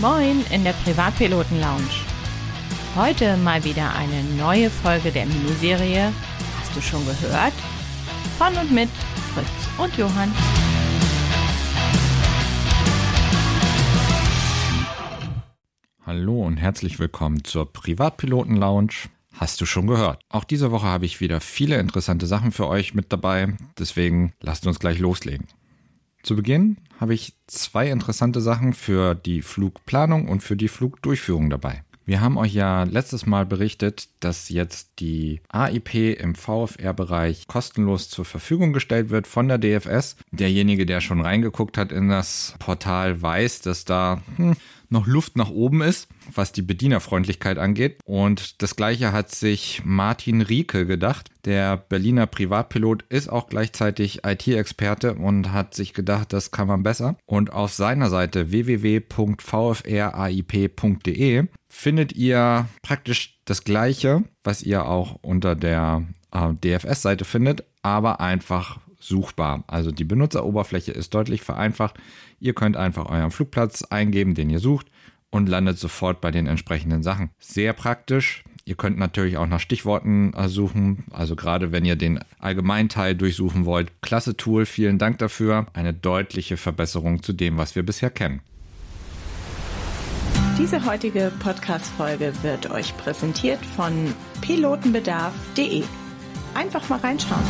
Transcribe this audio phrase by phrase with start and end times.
[0.00, 1.90] Moin in der Privatpiloten Lounge.
[2.96, 6.10] Heute mal wieder eine neue Folge der Miniserie.
[6.58, 7.52] Hast du schon gehört?
[8.38, 8.88] Von und mit
[9.34, 10.32] Fritz und Johann.
[16.06, 19.10] Hallo und herzlich willkommen zur Privatpiloten Lounge.
[19.34, 20.22] Hast du schon gehört?
[20.30, 24.66] Auch diese Woche habe ich wieder viele interessante Sachen für euch mit dabei, deswegen lasst
[24.66, 25.46] uns gleich loslegen.
[26.22, 31.82] Zu Beginn habe ich zwei interessante Sachen für die Flugplanung und für die Flugdurchführung dabei.
[32.10, 38.24] Wir haben euch ja letztes Mal berichtet, dass jetzt die AIP im VFR-Bereich kostenlos zur
[38.24, 40.16] Verfügung gestellt wird von der DFS.
[40.32, 44.56] Derjenige, der schon reingeguckt hat in das Portal, weiß, dass da hm,
[44.88, 48.00] noch Luft nach oben ist, was die Bedienerfreundlichkeit angeht.
[48.04, 51.30] Und das gleiche hat sich Martin Rieke gedacht.
[51.44, 57.14] Der Berliner Privatpilot ist auch gleichzeitig IT-Experte und hat sich gedacht, das kann man besser.
[57.24, 59.06] Und auf seiner Seite www.vfraip.de
[61.70, 68.80] findet ihr praktisch das gleiche, was ihr auch unter der äh, DFS-Seite findet, aber einfach
[68.98, 69.64] suchbar.
[69.66, 71.94] Also die Benutzeroberfläche ist deutlich vereinfacht.
[72.38, 74.88] Ihr könnt einfach euren Flugplatz eingeben, den ihr sucht
[75.30, 77.30] und landet sofort bei den entsprechenden Sachen.
[77.38, 78.44] Sehr praktisch.
[78.64, 83.64] Ihr könnt natürlich auch nach Stichworten äh, suchen, also gerade wenn ihr den Allgemeinteil durchsuchen
[83.64, 84.02] wollt.
[84.02, 85.66] Klasse Tool, vielen Dank dafür.
[85.72, 88.42] Eine deutliche Verbesserung zu dem, was wir bisher kennen.
[90.60, 95.82] Diese heutige Podcast-Folge wird euch präsentiert von pilotenbedarf.de.
[96.52, 97.42] Einfach mal reinschauen.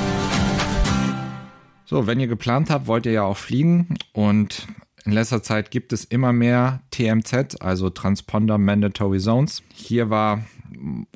[1.85, 4.69] So, wenn ihr geplant habt, wollt ihr ja auch fliegen und
[5.05, 9.65] in letzter Zeit gibt es immer mehr TMZ, also Transponder Mandatory Zones.
[9.75, 10.45] Hier war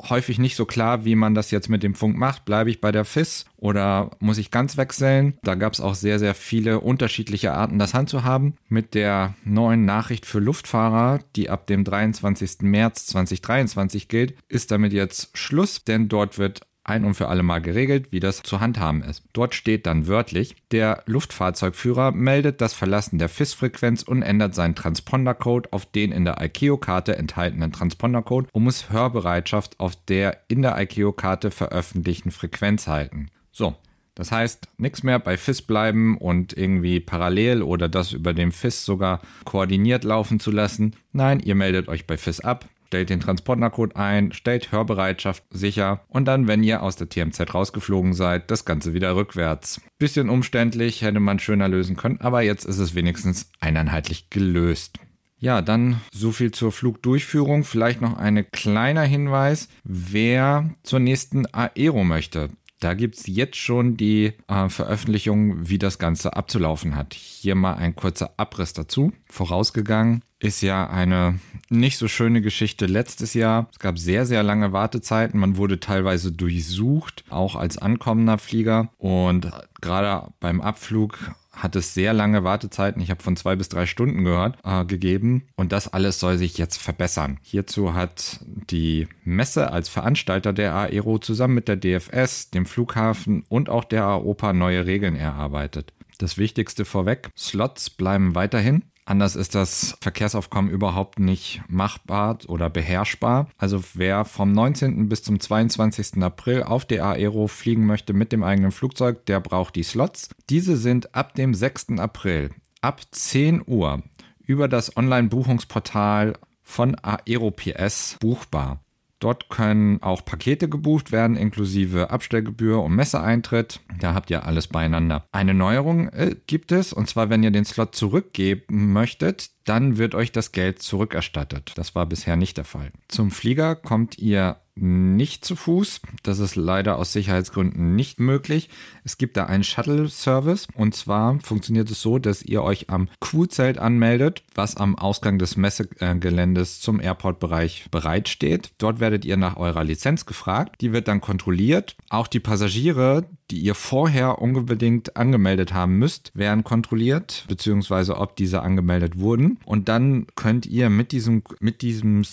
[0.09, 2.45] häufig nicht so klar, wie man das jetzt mit dem Funk macht.
[2.45, 5.39] Bleibe ich bei der FIS oder muss ich ganz wechseln?
[5.43, 8.57] Da gab es auch sehr, sehr viele unterschiedliche Arten, das handzuhaben.
[8.69, 12.63] Mit der neuen Nachricht für Luftfahrer, die ab dem 23.
[12.63, 17.61] März 2023 gilt, ist damit jetzt Schluss, denn dort wird ein und für alle Mal
[17.61, 19.25] geregelt, wie das zu handhaben ist.
[19.33, 25.73] Dort steht dann wörtlich, der Luftfahrzeugführer meldet das Verlassen der FIS-Frequenz und ändert seinen Transpondercode
[25.73, 31.51] auf den in der ICAO-Karte enthaltenen Transpondercode und muss Hörbereitschaft auf der in der ICAO-Karte
[31.51, 33.29] veröffentlichten Frequenz halten.
[33.51, 33.77] So,
[34.15, 38.85] das heißt, nichts mehr bei FIS bleiben und irgendwie parallel oder das über den FIS
[38.85, 40.95] sogar koordiniert laufen zu lassen.
[41.13, 46.27] Nein, ihr meldet euch bei FIS ab, stellt den Transpondercode ein, stellt Hörbereitschaft sicher und
[46.27, 49.81] dann, wenn ihr aus der TMZ rausgeflogen seid, das Ganze wieder rückwärts.
[49.99, 54.99] Bisschen umständlich, hätte man schöner lösen können, aber jetzt ist es wenigstens eineinheitlich gelöst.
[55.39, 57.65] Ja, dann so viel zur Flugdurchführung.
[57.65, 62.49] Vielleicht noch ein kleiner Hinweis, wer zur nächsten Aero möchte.
[62.81, 67.15] Da gibt es jetzt schon die äh, Veröffentlichung, wie das Ganze abzulaufen hat.
[67.15, 69.13] Hier mal ein kurzer Abriss dazu.
[69.27, 71.41] Vorausgegangen ist ja eine
[71.71, 73.69] nicht so schöne Geschichte letztes Jahr.
[73.73, 75.41] Es gab sehr, sehr lange Wartezeiten.
[75.41, 78.91] Man wurde teilweise durchsucht, auch als ankommender Flieger.
[78.99, 79.51] Und
[79.81, 84.25] gerade beim Abflug hat es sehr lange Wartezeiten, ich habe von zwei bis drei Stunden
[84.25, 85.47] gehört, äh, gegeben.
[85.57, 87.39] Und das alles soll sich jetzt verbessern.
[87.43, 93.71] Hierzu hat die Messe als Veranstalter der Aero zusammen mit der DFS, dem Flughafen und
[93.71, 95.93] auch der AOPA neue Regeln erarbeitet.
[96.19, 98.83] Das Wichtigste vorweg, Slots bleiben weiterhin.
[99.07, 103.49] Anders ist das Verkehrsaufkommen überhaupt nicht machbar oder beherrschbar.
[103.59, 105.09] Also wer vom 19.
[105.09, 106.23] bis zum 22.
[106.23, 110.31] April auf der Aero fliegen möchte mit dem eigenen Flugzeug, der braucht die Slots.
[110.49, 111.99] Diese sind ab dem 6.
[111.99, 112.51] April
[112.81, 114.03] ab 10 Uhr
[114.47, 118.84] über das Online-Buchungsportal von AeroPS buchbar.
[119.25, 123.81] Dort können auch Pakete gebucht werden, inklusive Abstellgebühr und Messeeintritt.
[123.99, 125.25] Da habt ihr alles beieinander.
[125.33, 130.15] Eine Neuerung äh, gibt es, und zwar, wenn ihr den Slot zurückgeben möchtet, dann wird
[130.15, 131.73] euch das Geld zurückerstattet.
[131.77, 132.93] Das war bisher nicht der Fall.
[133.09, 136.01] Zum Flieger kommt ihr nicht zu Fuß.
[136.23, 138.71] Das ist leider aus Sicherheitsgründen nicht möglich.
[139.05, 143.79] Es gibt da einen Shuttle-Service und zwar funktioniert es so, dass ihr euch am Q-Zelt
[143.79, 148.73] anmeldet, was am Ausgang des Messegeländes zum Airport-Bereich bereitsteht.
[148.79, 150.81] Dort werdet ihr nach eurer Lizenz gefragt.
[150.81, 151.97] Die wird dann kontrolliert.
[152.11, 158.63] Auch die Passagiere, die ihr vorher unbedingt angemeldet haben müsst, werden kontrolliert, beziehungsweise ob diese
[158.63, 159.59] angemeldet wurden.
[159.65, 162.25] Und dann könnt ihr mit diesem, mit diesem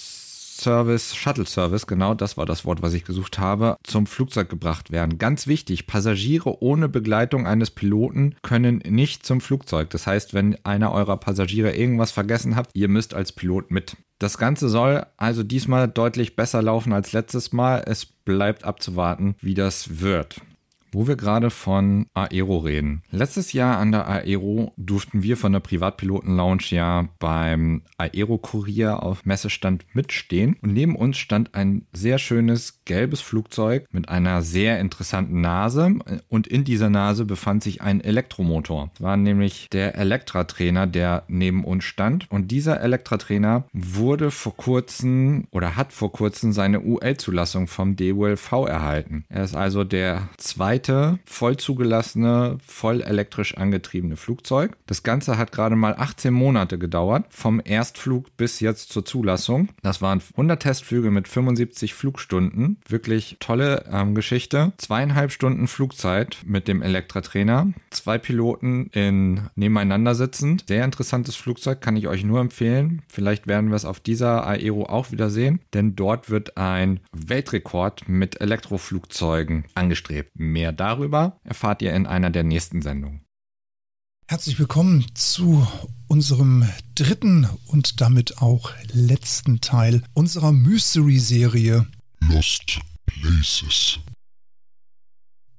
[0.62, 4.92] Service, Shuttle Service, genau das war das Wort, was ich gesucht habe, zum Flugzeug gebracht
[4.92, 5.18] werden.
[5.18, 9.90] Ganz wichtig, Passagiere ohne Begleitung eines Piloten können nicht zum Flugzeug.
[9.90, 13.98] Das heißt, wenn einer eurer Passagiere irgendwas vergessen habt, ihr müsst als Pilot mit.
[14.19, 17.84] Das Ganze soll also diesmal deutlich besser laufen als letztes Mal.
[17.88, 20.42] Es bleibt abzuwarten, wie das wird.
[20.92, 23.04] Wo wir gerade von Aero reden.
[23.12, 29.86] Letztes Jahr an der Aero durften wir von der Privatpiloten-Lounge ja beim Aero-Kurier auf Messestand
[29.94, 30.58] mitstehen.
[30.62, 35.96] Und neben uns stand ein sehr schönes gelbes Flugzeug mit einer sehr interessanten Nase.
[36.28, 38.90] Und in dieser Nase befand sich ein Elektromotor.
[38.94, 42.30] Das war nämlich der Elektra-Trainer, der neben uns stand.
[42.30, 49.26] Und dieser Elektra-Trainer wurde vor kurzem oder hat vor kurzem seine UL-Zulassung vom DULV erhalten.
[49.30, 50.81] Er ist also der zweite
[51.25, 54.78] voll zugelassene, voll elektrisch angetriebene Flugzeug.
[54.86, 59.69] Das Ganze hat gerade mal 18 Monate gedauert, vom Erstflug bis jetzt zur Zulassung.
[59.81, 62.78] Das waren 100 Testflüge mit 75 Flugstunden.
[62.88, 64.74] Wirklich tolle ähm, Geschichte.
[64.78, 67.74] Zweieinhalb Stunden Flugzeit mit dem Elektra-Trainer.
[67.89, 70.66] Zwei Piloten in nebeneinander sitzend.
[70.68, 73.01] Sehr interessantes Flugzeug, kann ich euch nur empfehlen.
[73.07, 78.07] Vielleicht werden wir es auf dieser Aero auch wieder sehen, denn dort wird ein Weltrekord
[78.07, 80.31] mit Elektroflugzeugen angestrebt.
[80.36, 83.25] Mehr darüber erfahrt ihr in einer der nächsten Sendungen.
[84.27, 85.68] Herzlich willkommen zu
[86.07, 91.85] unserem dritten und damit auch letzten Teil unserer Mystery-Serie
[92.21, 94.00] Lost Places.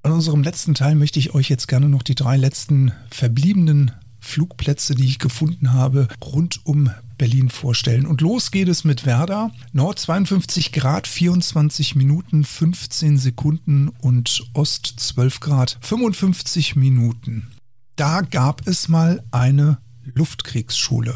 [0.03, 4.95] In unserem letzten Teil möchte ich euch jetzt gerne noch die drei letzten verbliebenen Flugplätze,
[4.95, 6.89] die ich gefunden habe, rund um
[7.23, 8.05] Berlin vorstellen.
[8.05, 9.49] Und los geht es mit Werder.
[9.71, 17.47] Nord 52 Grad, 24 Minuten, 15 Sekunden und Ost 12 Grad, 55 Minuten.
[17.95, 21.15] Da gab es mal eine Luftkriegsschule.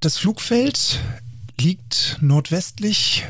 [0.00, 1.00] Das Flugfeld
[1.58, 3.24] liegt nordwestlich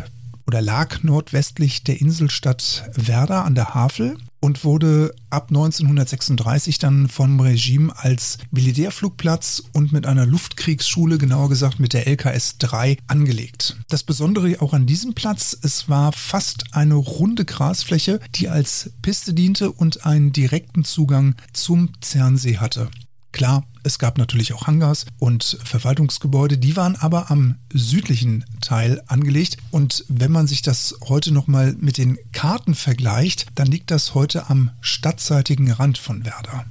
[0.48, 7.38] oder lag nordwestlich der Inselstadt Werder an der Havel und wurde ab 1936 dann vom
[7.40, 13.76] Regime als Militärflugplatz und mit einer Luftkriegsschule, genauer gesagt mit der LKS 3, angelegt.
[13.88, 19.34] Das Besondere auch an diesem Platz, es war fast eine runde Grasfläche, die als Piste
[19.34, 22.90] diente und einen direkten Zugang zum Zernsee hatte.
[23.32, 29.56] Klar, es gab natürlich auch Hangars und Verwaltungsgebäude, die waren aber am südlichen Teil angelegt.
[29.70, 34.50] Und wenn man sich das heute nochmal mit den Karten vergleicht, dann liegt das heute
[34.50, 36.66] am stadtseitigen Rand von Werder.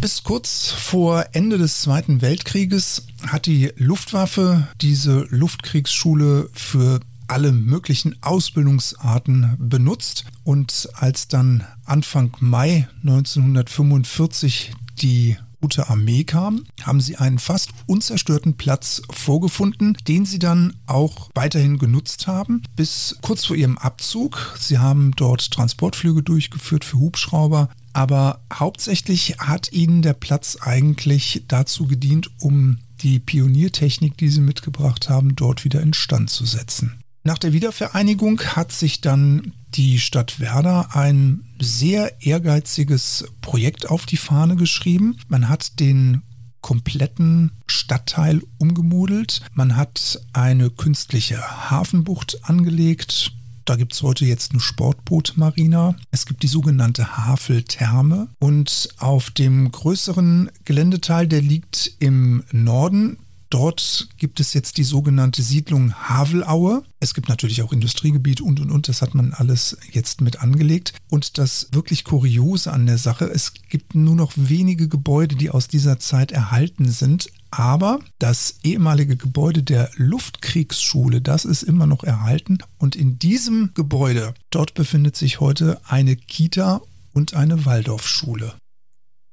[0.00, 8.16] Bis kurz vor Ende des Zweiten Weltkrieges hat die Luftwaffe diese Luftkriegsschule für alle möglichen
[8.22, 10.24] Ausbildungsarten benutzt.
[10.44, 14.72] Und als dann Anfang Mai 1945
[15.02, 21.30] die Rote Armee kam, haben sie einen fast unzerstörten Platz vorgefunden, den sie dann auch
[21.34, 24.56] weiterhin genutzt haben, bis kurz vor ihrem Abzug.
[24.58, 31.86] Sie haben dort Transportflüge durchgeführt für Hubschrauber, aber hauptsächlich hat ihnen der Platz eigentlich dazu
[31.86, 37.00] gedient, um die Pioniertechnik, die sie mitgebracht haben, dort wieder instand zu setzen.
[37.28, 44.16] Nach der Wiedervereinigung hat sich dann die Stadt Werder ein sehr ehrgeiziges Projekt auf die
[44.16, 45.18] Fahne geschrieben.
[45.28, 46.22] Man hat den
[46.62, 49.42] kompletten Stadtteil umgemodelt.
[49.52, 51.38] Man hat eine künstliche
[51.70, 53.32] Hafenbucht angelegt.
[53.66, 55.96] Da gibt es heute jetzt eine Sportbootmarina.
[56.10, 58.28] Es gibt die sogenannte Haveltherme.
[58.38, 63.18] Und auf dem größeren Geländeteil, der liegt im Norden,
[63.50, 66.84] Dort gibt es jetzt die sogenannte Siedlung Havelaue.
[67.00, 68.88] Es gibt natürlich auch Industriegebiet und und und.
[68.88, 70.92] Das hat man alles jetzt mit angelegt.
[71.08, 75.66] Und das wirklich Kuriose an der Sache, es gibt nur noch wenige Gebäude, die aus
[75.66, 77.30] dieser Zeit erhalten sind.
[77.50, 82.58] Aber das ehemalige Gebäude der Luftkriegsschule, das ist immer noch erhalten.
[82.76, 86.82] Und in diesem Gebäude, dort befindet sich heute eine Kita
[87.14, 88.54] und eine Waldorfschule.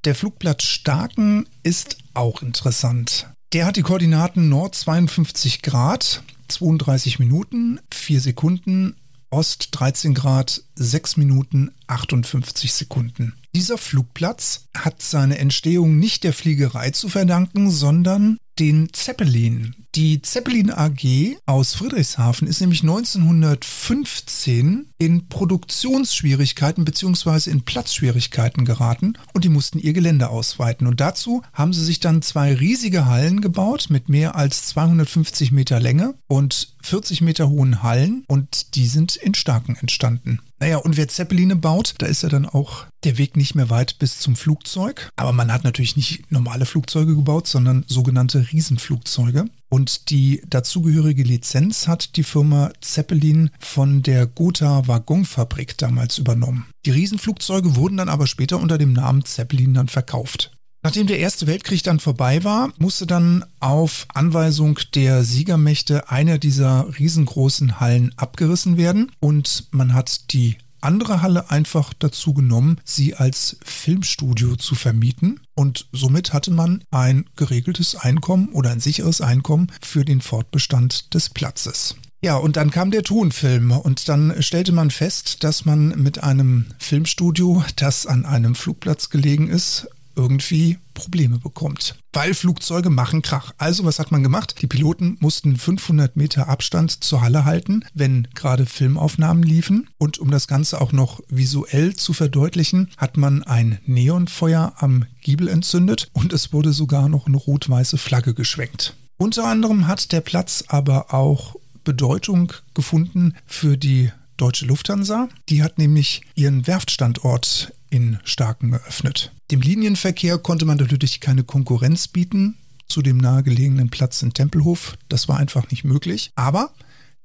[0.06, 3.26] Der Flugplatz Starken ist auch interessant.
[3.52, 8.96] Der hat die Koordinaten Nord 52 Grad, 32 Minuten, 4 Sekunden,
[9.30, 13.34] Ost 13 Grad, 6 Minuten, 58 Sekunden.
[13.54, 19.74] Dieser Flugplatz hat seine Entstehung nicht der Fliegerei zu verdanken, sondern den Zeppelin.
[19.94, 27.50] Die Zeppelin AG aus Friedrichshafen ist nämlich 1915 in Produktionsschwierigkeiten bzw.
[27.50, 30.86] in Platzschwierigkeiten geraten und die mussten ihr Gelände ausweiten.
[30.86, 35.80] Und dazu haben sie sich dann zwei riesige Hallen gebaut mit mehr als 250 Meter
[35.80, 40.40] Länge und 40 Meter hohen Hallen und die sind in Starken entstanden.
[40.58, 43.98] Naja, und wer Zeppeline baut, da ist ja dann auch der Weg nicht mehr weit
[43.98, 45.10] bis zum Flugzeug.
[45.16, 49.46] Aber man hat natürlich nicht normale Flugzeuge gebaut, sondern sogenannte Riesenflugzeuge.
[49.68, 56.66] Und die dazugehörige Lizenz hat die Firma Zeppelin von der Gotha Waggonfabrik damals übernommen.
[56.86, 60.55] Die Riesenflugzeuge wurden dann aber später unter dem Namen Zeppelin dann verkauft.
[60.86, 66.86] Nachdem der Erste Weltkrieg dann vorbei war, musste dann auf Anweisung der Siegermächte einer dieser
[66.96, 73.56] riesengroßen Hallen abgerissen werden und man hat die andere Halle einfach dazu genommen, sie als
[73.64, 75.40] Filmstudio zu vermieten.
[75.56, 81.30] Und somit hatte man ein geregeltes Einkommen oder ein sicheres Einkommen für den Fortbestand des
[81.30, 81.96] Platzes.
[82.22, 86.66] Ja, und dann kam der Tonfilm und dann stellte man fest, dass man mit einem
[86.78, 91.96] Filmstudio, das an einem Flugplatz gelegen ist, irgendwie Probleme bekommt.
[92.12, 93.52] Weil Flugzeuge machen Krach.
[93.58, 94.56] Also was hat man gemacht?
[94.62, 99.88] Die Piloten mussten 500 Meter Abstand zur Halle halten, wenn gerade Filmaufnahmen liefen.
[99.98, 105.48] Und um das Ganze auch noch visuell zu verdeutlichen, hat man ein Neonfeuer am Giebel
[105.48, 108.96] entzündet und es wurde sogar noch eine rot-weiße Flagge geschwenkt.
[109.18, 115.28] Unter anderem hat der Platz aber auch Bedeutung gefunden für die Deutsche Lufthansa.
[115.48, 119.32] Die hat nämlich ihren Werftstandort in Starken eröffnet.
[119.50, 122.56] Dem Linienverkehr konnte man natürlich keine Konkurrenz bieten
[122.88, 124.96] zu dem nahegelegenen Platz in Tempelhof.
[125.08, 126.32] Das war einfach nicht möglich.
[126.34, 126.70] Aber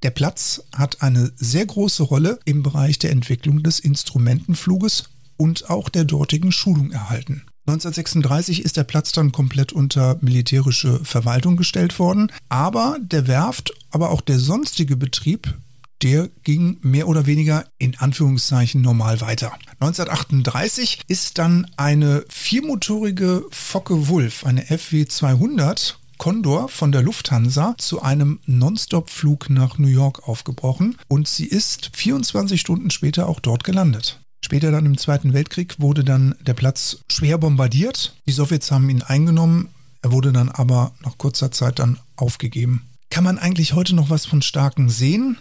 [0.04, 5.06] der Platz hat eine sehr große Rolle im Bereich der Entwicklung des Instrumentenfluges
[5.38, 7.44] und auch der dortigen Schulung erhalten.
[7.68, 14.10] 1936 ist der Platz dann komplett unter militärische Verwaltung gestellt worden, aber der Werft, aber
[14.10, 15.54] auch der sonstige Betrieb
[16.02, 19.54] der ging mehr oder weniger in Anführungszeichen normal weiter.
[19.80, 28.04] 1938 ist dann eine viermotorige Focke Wulf, eine FW 200, Condor von der Lufthansa zu
[28.04, 34.20] einem Non-Stop-Flug nach New York aufgebrochen und sie ist 24 Stunden später auch dort gelandet.
[34.46, 38.16] Später dann im Zweiten Weltkrieg wurde dann der Platz schwer bombardiert.
[38.28, 39.70] Die Sowjets haben ihn eingenommen,
[40.04, 42.88] er wurde dann aber nach kurzer Zeit dann aufgegeben.
[43.10, 45.38] Kann man eigentlich heute noch was von Starken sehen?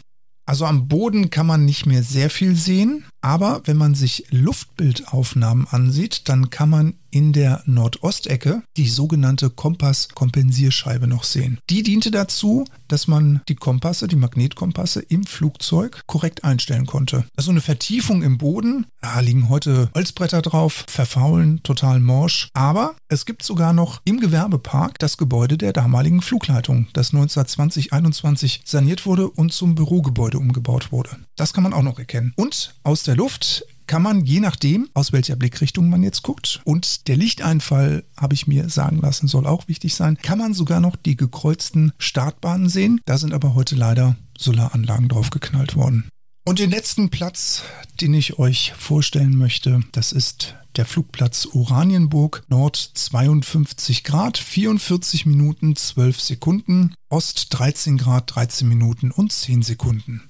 [0.46, 5.66] Also am Boden kann man nicht mehr sehr viel sehen, aber wenn man sich Luftbildaufnahmen
[5.68, 11.58] ansieht, dann kann man in der Nordostecke die sogenannte Kompass-Kompensierscheibe noch sehen.
[11.68, 17.24] Die diente dazu, dass man die Kompasse, die Magnetkompasse im Flugzeug korrekt einstellen konnte.
[17.36, 22.48] Also eine Vertiefung im Boden, da liegen heute Holzbretter drauf, verfaulen, total morsch.
[22.54, 29.06] Aber es gibt sogar noch im Gewerbepark das Gebäude der damaligen Flugleitung, das 1920-21 saniert
[29.06, 31.10] wurde und zum Bürogebäude umgebaut wurde.
[31.36, 32.32] Das kann man auch noch erkennen.
[32.36, 37.08] Und aus der Luft kann man, je nachdem, aus welcher Blickrichtung man jetzt guckt, und
[37.08, 40.94] der Lichteinfall, habe ich mir sagen lassen, soll auch wichtig sein, kann man sogar noch
[40.94, 43.00] die gekreuzten Startbahnen sehen.
[43.04, 46.08] Da sind aber heute leider Solaranlagen draufgeknallt worden.
[46.46, 47.64] Und den letzten Platz,
[48.00, 55.74] den ich euch vorstellen möchte, das ist der Flugplatz Oranienburg, Nord 52 Grad, 44 Minuten
[55.74, 60.29] 12 Sekunden, Ost 13 Grad, 13 Minuten und 10 Sekunden.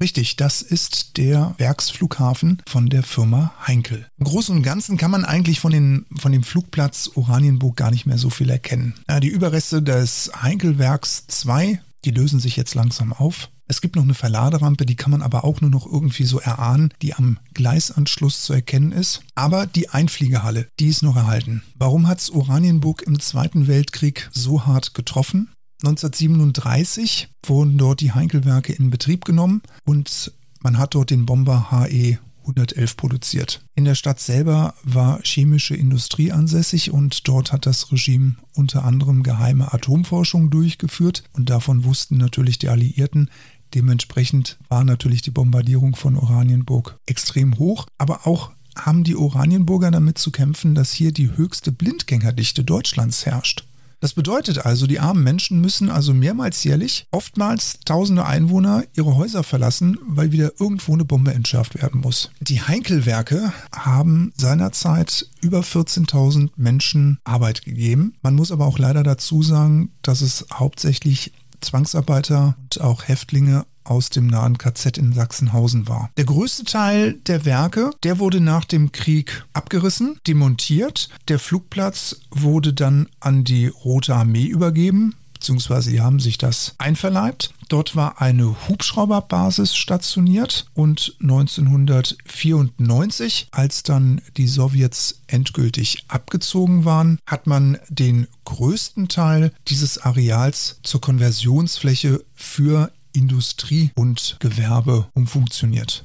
[0.00, 4.06] Richtig, das ist der Werksflughafen von der Firma Heinkel.
[4.18, 8.06] Im Großen und Ganzen kann man eigentlich von, den, von dem Flugplatz Oranienburg gar nicht
[8.06, 8.94] mehr so viel erkennen.
[9.22, 13.50] Die Überreste des Heinkelwerks 2, die lösen sich jetzt langsam auf.
[13.68, 16.92] Es gibt noch eine Verladerampe, die kann man aber auch nur noch irgendwie so erahnen,
[17.02, 19.20] die am Gleisanschluss zu erkennen ist.
[19.34, 21.62] Aber die Einfliegehalle, die ist noch erhalten.
[21.76, 25.50] Warum hat es Oranienburg im Zweiten Weltkrieg so hart getroffen?
[25.82, 32.18] 1937 wurden dort die Heinkelwerke in Betrieb genommen und man hat dort den Bomber HE
[32.42, 33.62] 111 produziert.
[33.74, 39.22] In der Stadt selber war chemische Industrie ansässig und dort hat das Regime unter anderem
[39.22, 43.30] geheime Atomforschung durchgeführt und davon wussten natürlich die Alliierten.
[43.74, 50.18] Dementsprechend war natürlich die Bombardierung von Oranienburg extrem hoch, aber auch haben die Oranienburger damit
[50.18, 53.64] zu kämpfen, dass hier die höchste Blindgängerdichte Deutschlands herrscht.
[54.00, 59.42] Das bedeutet also, die armen Menschen müssen also mehrmals jährlich, oftmals tausende Einwohner, ihre Häuser
[59.42, 62.30] verlassen, weil wieder irgendwo eine Bombe entschärft werden muss.
[62.40, 68.14] Die Heinkelwerke haben seinerzeit über 14.000 Menschen Arbeit gegeben.
[68.22, 74.10] Man muss aber auch leider dazu sagen, dass es hauptsächlich Zwangsarbeiter und auch Häftlinge aus
[74.10, 76.10] dem nahen KZ in Sachsenhausen war.
[76.16, 81.08] Der größte Teil der Werke, der wurde nach dem Krieg abgerissen, demontiert.
[81.28, 87.54] Der Flugplatz wurde dann an die Rote Armee übergeben beziehungsweise sie haben sich das einverleibt.
[87.68, 97.46] Dort war eine Hubschrauberbasis stationiert und 1994, als dann die Sowjets endgültig abgezogen waren, hat
[97.46, 106.04] man den größten Teil dieses Areals zur Konversionsfläche für Industrie und Gewerbe umfunktioniert.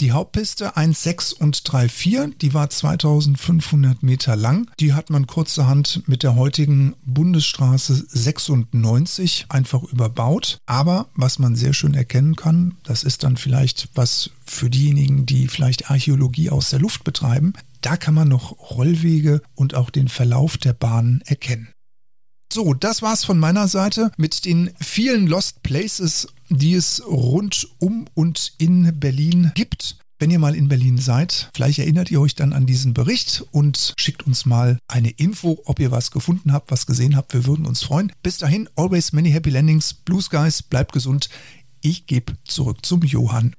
[0.00, 4.70] Die Hauptpiste 1,6 und 3,4, die war 2500 Meter lang.
[4.80, 10.56] Die hat man kurzerhand mit der heutigen Bundesstraße 96 einfach überbaut.
[10.64, 15.48] Aber was man sehr schön erkennen kann, das ist dann vielleicht was für diejenigen, die
[15.48, 17.52] vielleicht Archäologie aus der Luft betreiben.
[17.82, 21.68] Da kann man noch Rollwege und auch den Verlauf der Bahnen erkennen.
[22.52, 28.08] So, das war's von meiner Seite mit den vielen Lost Places, die es rund um
[28.14, 29.98] und in Berlin gibt.
[30.18, 31.48] wenn ihr mal in Berlin seid.
[31.54, 35.80] Vielleicht erinnert ihr euch dann an diesen Bericht und schickt uns mal eine Info, ob
[35.80, 37.32] ihr was gefunden habt, was gesehen habt.
[37.32, 38.12] Wir würden uns freuen.
[38.22, 39.94] Bis dahin, always many happy landings.
[39.94, 41.30] Blue Skies, bleibt gesund.
[41.80, 43.54] Ich gebe zurück zum Johann.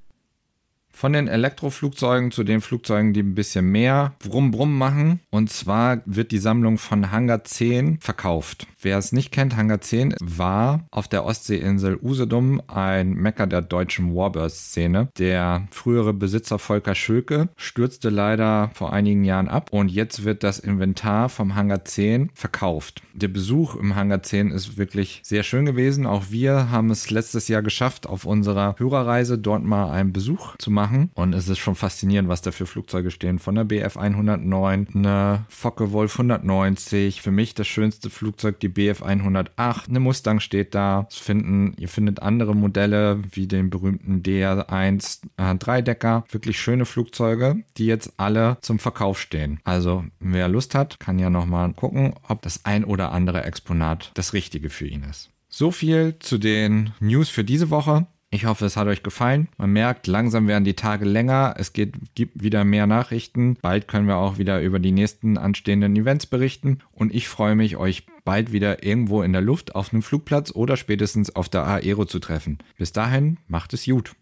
[1.02, 5.20] Von den Elektroflugzeugen zu den Flugzeugen, die ein bisschen mehr Brumm Brumm machen.
[5.32, 8.68] Und zwar wird die Sammlung von Hangar 10 verkauft.
[8.80, 14.16] Wer es nicht kennt, Hangar 10 war auf der Ostseeinsel Usedom ein Mecker der deutschen
[14.16, 15.10] Warbird-Szene.
[15.18, 20.60] Der frühere Besitzer Volker Schülke stürzte leider vor einigen Jahren ab und jetzt wird das
[20.60, 23.02] Inventar vom Hangar 10 verkauft.
[23.14, 26.06] Der Besuch im Hangar 10 ist wirklich sehr schön gewesen.
[26.06, 30.70] Auch wir haben es letztes Jahr geschafft, auf unserer Hörerreise dort mal einen Besuch zu
[30.70, 31.12] machen machen.
[31.14, 33.40] Und es ist schon faszinierend, was da für Flugzeuge stehen.
[33.40, 39.04] Von der Bf 109, eine Focke Wolf 190, für mich das schönste Flugzeug, die Bf
[39.04, 39.90] 108.
[39.90, 41.08] Eine Mustang steht da.
[41.10, 46.24] Es finden, ihr findet andere Modelle wie den berühmten DR1 äh, Dreidecker.
[46.30, 49.60] Wirklich schöne Flugzeuge, die jetzt alle zum Verkauf stehen.
[49.64, 54.34] Also wer Lust hat, kann ja nochmal gucken, ob das ein oder andere Exponat das
[54.34, 55.30] richtige für ihn ist.
[55.50, 58.08] So viel zu den News für diese Woche.
[58.34, 59.50] Ich hoffe, es hat euch gefallen.
[59.58, 61.56] Man merkt, langsam werden die Tage länger.
[61.58, 63.58] Es geht, gibt wieder mehr Nachrichten.
[63.62, 66.80] Bald können wir auch wieder über die nächsten anstehenden Events berichten.
[66.94, 70.78] Und ich freue mich, euch bald wieder irgendwo in der Luft auf einem Flugplatz oder
[70.78, 72.60] spätestens auf der Aero zu treffen.
[72.78, 74.16] Bis dahin, macht es gut.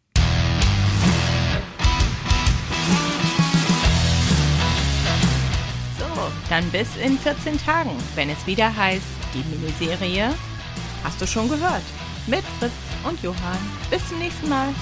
[6.00, 6.06] So,
[6.50, 10.34] dann bis in 14 Tagen, wenn es wieder heißt, die Miniserie
[11.04, 11.84] Hast du schon gehört?
[12.28, 13.60] Mit Fritz und Johann.
[13.90, 14.74] Bis zum nächsten Mal.